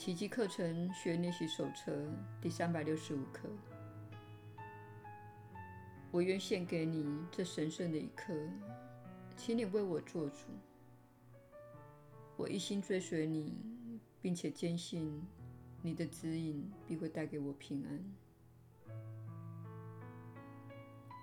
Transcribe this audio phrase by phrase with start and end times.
[0.00, 1.94] 奇迹课程学练习手册
[2.40, 3.50] 第三百六十五课。
[6.10, 8.32] 我愿献给你这神圣的一刻，
[9.36, 10.46] 请你为我做主。
[12.38, 13.54] 我一心追随你，
[14.22, 15.22] 并且坚信
[15.82, 18.96] 你的指引必会带给我平安。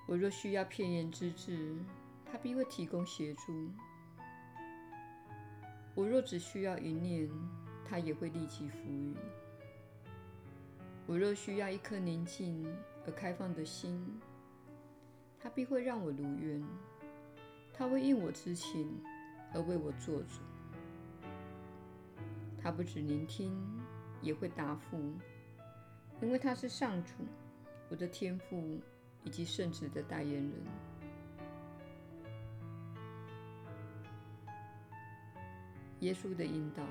[0.07, 1.75] 我若需要片言之智，
[2.23, 3.71] 他必会提供协助；
[5.95, 7.27] 我若只需要一念，
[7.89, 9.15] 他也会立即赋予。
[11.05, 12.67] 我若需要一颗宁静
[13.05, 14.19] 而开放的心，
[15.39, 16.61] 他必会让我如愿。
[17.73, 18.99] 他会应我之情
[19.53, 20.41] 而为我做主。
[22.59, 23.55] 他不只聆听，
[24.21, 25.13] 也会答复，
[26.21, 27.13] 因为他是上主，
[27.87, 28.81] 我的天赋
[29.23, 30.51] 以及圣旨的代言人。
[36.01, 36.83] 耶稣的引导。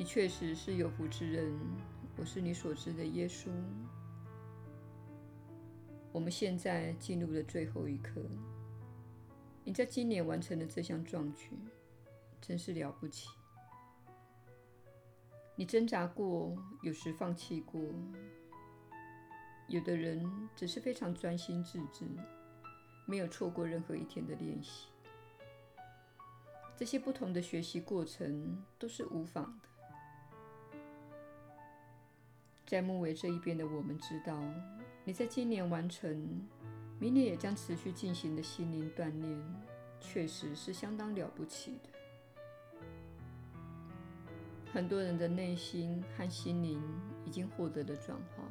[0.00, 1.52] 你确实是有福之人，
[2.16, 3.50] 我是你所知的耶稣。
[6.10, 8.22] 我们现在进入了最后一刻。
[9.62, 11.50] 你在今年完成了这项壮举，
[12.40, 13.28] 真是了不起。
[15.54, 17.78] 你挣扎过，有时放弃过。
[19.68, 22.06] 有的人只是非常专心致志，
[23.04, 24.86] 没有错过任何一天的练习。
[26.74, 29.68] 这些不同的学习过程都是无妨的。
[32.70, 34.40] 在木卫这一边的我们知道，
[35.02, 36.40] 你在今年完成，
[37.00, 39.42] 明年也将持续进行的心灵锻炼，
[40.00, 41.90] 确实是相当了不起的。
[44.72, 46.80] 很多人的内心和心灵
[47.24, 48.44] 已经获得了转化。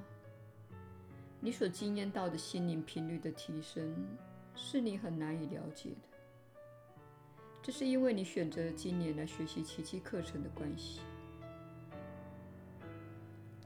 [1.40, 4.06] 你所经验到的心灵频率的提升，
[4.54, 7.40] 是你很难以了解的。
[7.62, 11.00] 这是因为你选择今年来学习奇迹课程的关系。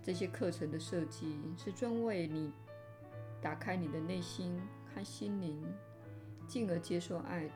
[0.04, 2.52] 这些课程的设计是专为你
[3.42, 4.60] 打开你的内心
[4.94, 5.64] 和心灵，
[6.46, 7.54] 进而接受爱的。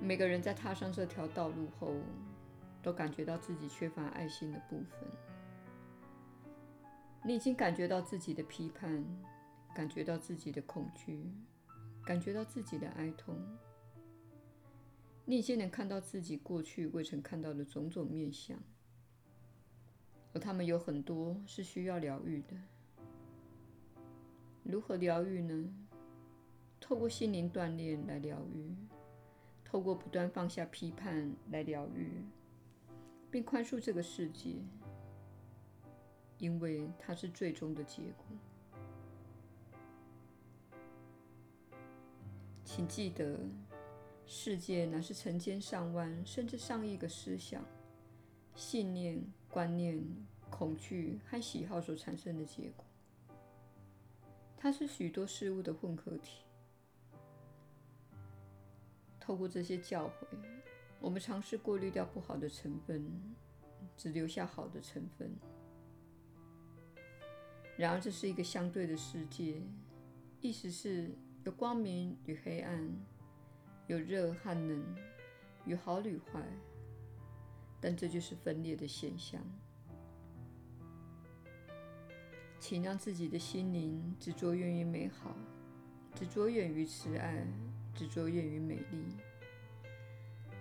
[0.00, 1.94] 每个人在踏上这条道路后，
[2.82, 5.08] 都感觉到自己缺乏爱心的部分。
[7.24, 9.04] 你已经感觉到自己的批判，
[9.72, 11.32] 感觉到自己的恐惧，
[12.04, 13.36] 感觉到自己的哀痛。
[15.24, 18.58] 你已经能看到自己过去未曾看到的种种面向。
[20.36, 22.54] 而他们有很多是需要疗愈的。
[24.62, 25.74] 如何疗愈呢？
[26.78, 28.76] 透过心灵锻炼来疗愈，
[29.64, 32.22] 透过不断放下批判来疗愈，
[33.30, 34.56] 并宽恕这个世界，
[36.36, 38.26] 因为它是最终的结果。
[42.62, 43.40] 请记得，
[44.26, 47.64] 世界乃是成千上万甚至上亿个思想、
[48.56, 49.22] 信念。
[49.48, 50.04] 观念、
[50.50, 52.84] 恐惧和喜好所产生的结果，
[54.54, 56.42] 它是许多事物的混合体。
[59.18, 60.36] 透过这些教诲，
[61.00, 63.10] 我们尝试过滤掉不好的成分，
[63.96, 65.34] 只留下好的成分。
[67.78, 69.62] 然而，这是一个相对的世界，
[70.42, 71.10] 意思是
[71.44, 72.94] 有光明与黑暗，
[73.86, 74.84] 有热和冷，
[75.64, 76.42] 有好与坏。
[77.80, 79.40] 但这就是分裂的现象。
[82.58, 85.36] 请让自己的心灵只着眼于美好，
[86.14, 87.46] 只着眼于慈爱，
[87.94, 89.04] 只着眼于美丽。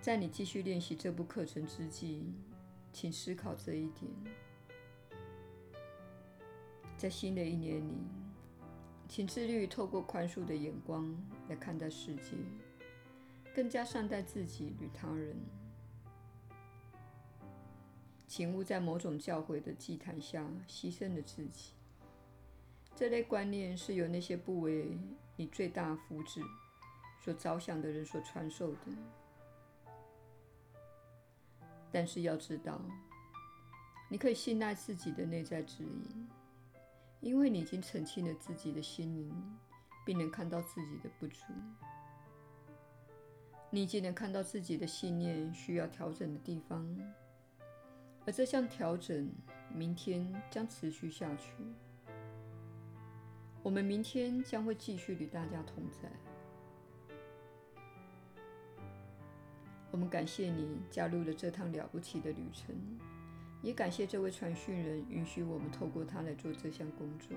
[0.02, 2.34] 在你继续练习这部课程之际，
[2.94, 4.12] 请思考这一点。
[6.96, 7.98] 在新的一年里，
[9.08, 11.12] 请自律透过宽恕的眼光
[11.50, 12.36] 来看待世界，
[13.56, 15.36] 更加善待自己与他人。
[18.28, 21.72] 请勿在某种教诲的祭坛下牺牲了自己。
[22.96, 24.98] 这类观念是由那些不为
[25.36, 26.42] 你最大福祉
[27.22, 28.80] 所着想的人所传授的。
[31.92, 32.82] 但是要知道，
[34.10, 36.28] 你可以信赖自己的内在指引，
[37.22, 39.58] 因为你已经澄清了自己的心灵，
[40.06, 41.44] 并能看到自己的不足。
[43.70, 46.86] 你已经能看到自己的信念需要调整的地方。
[48.26, 49.30] 而这项调整，
[49.74, 51.52] 明天将持续下去。
[53.62, 56.10] 我们明天将会继续与大家同在。
[59.92, 62.76] 我们感谢你加入了这趟了不起的旅程，
[63.62, 67.30] 也感谢这位传讯人允许我们透过他来做这项工作。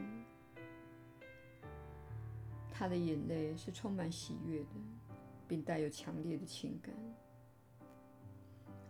[2.72, 4.70] 他的眼泪是充满喜悦的，
[5.46, 6.94] 并带有强烈的情感。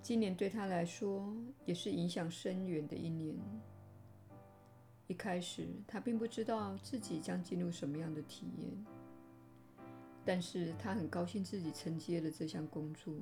[0.08, 3.36] 今年对他来说也是影响深远的一年。
[5.06, 8.86] 一开始，他并不知道自己将进入什么样的体验，
[10.24, 13.14] 但是他很高兴自己承接了这项工作，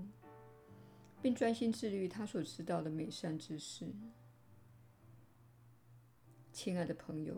[1.20, 3.84] 并专心致力于他所知道的美善之事。
[6.52, 7.34] 亲爱的朋友，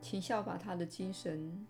[0.00, 1.64] 请效法他的精神，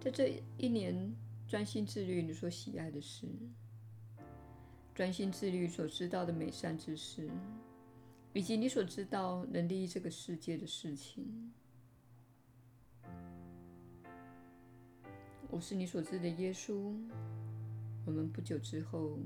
[0.00, 1.14] 在这一年
[1.46, 3.28] 专心致力于你所喜爱的事，
[4.98, 7.30] 专心自律所知道的美善之事。
[8.32, 11.52] 以及你所知道能利益这个世界的事情。
[15.50, 16.96] 我是你所知的耶稣。
[18.04, 19.20] 我们不久之后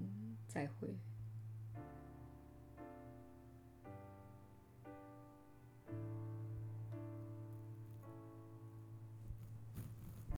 [0.47, 0.95] 再会。